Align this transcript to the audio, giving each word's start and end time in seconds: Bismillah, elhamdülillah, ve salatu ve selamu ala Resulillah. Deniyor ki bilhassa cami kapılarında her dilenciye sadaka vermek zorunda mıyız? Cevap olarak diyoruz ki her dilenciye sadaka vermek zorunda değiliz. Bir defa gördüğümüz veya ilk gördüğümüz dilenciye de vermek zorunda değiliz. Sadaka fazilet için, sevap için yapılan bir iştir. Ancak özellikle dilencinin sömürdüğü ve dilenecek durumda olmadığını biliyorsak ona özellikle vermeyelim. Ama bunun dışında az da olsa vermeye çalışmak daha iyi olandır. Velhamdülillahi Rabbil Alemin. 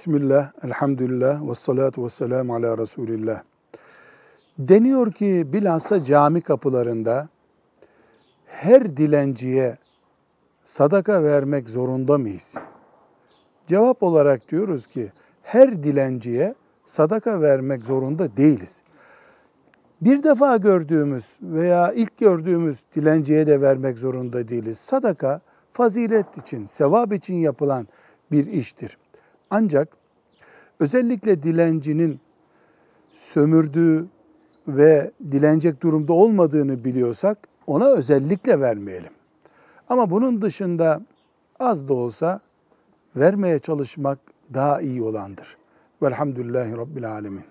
Bismillah, 0.00 0.52
elhamdülillah, 0.64 1.48
ve 1.48 1.54
salatu 1.54 2.04
ve 2.04 2.08
selamu 2.08 2.54
ala 2.54 2.78
Resulillah. 2.78 3.42
Deniyor 4.58 5.12
ki 5.12 5.46
bilhassa 5.52 6.04
cami 6.04 6.40
kapılarında 6.40 7.28
her 8.46 8.96
dilenciye 8.96 9.78
sadaka 10.64 11.22
vermek 11.22 11.68
zorunda 11.68 12.18
mıyız? 12.18 12.54
Cevap 13.66 14.02
olarak 14.02 14.50
diyoruz 14.50 14.86
ki 14.86 15.10
her 15.42 15.82
dilenciye 15.82 16.54
sadaka 16.86 17.40
vermek 17.40 17.82
zorunda 17.82 18.36
değiliz. 18.36 18.82
Bir 20.00 20.22
defa 20.22 20.56
gördüğümüz 20.56 21.24
veya 21.42 21.92
ilk 21.92 22.18
gördüğümüz 22.18 22.78
dilenciye 22.94 23.46
de 23.46 23.60
vermek 23.60 23.98
zorunda 23.98 24.48
değiliz. 24.48 24.78
Sadaka 24.78 25.40
fazilet 25.72 26.38
için, 26.38 26.66
sevap 26.66 27.12
için 27.12 27.34
yapılan 27.34 27.88
bir 28.32 28.46
iştir. 28.46 28.98
Ancak 29.50 29.88
özellikle 30.80 31.42
dilencinin 31.42 32.20
sömürdüğü 33.12 34.06
ve 34.68 35.10
dilenecek 35.30 35.82
durumda 35.82 36.12
olmadığını 36.12 36.84
biliyorsak 36.84 37.38
ona 37.66 37.88
özellikle 37.88 38.60
vermeyelim. 38.60 39.12
Ama 39.88 40.10
bunun 40.10 40.42
dışında 40.42 41.00
az 41.58 41.88
da 41.88 41.94
olsa 41.94 42.40
vermeye 43.16 43.58
çalışmak 43.58 44.18
daha 44.54 44.80
iyi 44.80 45.02
olandır. 45.02 45.56
Velhamdülillahi 46.02 46.76
Rabbil 46.76 47.12
Alemin. 47.12 47.44